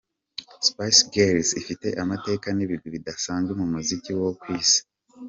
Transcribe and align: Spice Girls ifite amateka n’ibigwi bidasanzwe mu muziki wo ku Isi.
Spice 0.67 1.01
Girls 1.13 1.49
ifite 1.61 1.87
amateka 2.03 2.47
n’ibigwi 2.53 2.87
bidasanzwe 2.95 3.51
mu 3.59 3.65
muziki 3.71 4.11
wo 4.19 4.29
ku 4.39 4.45
Isi. 4.59 4.79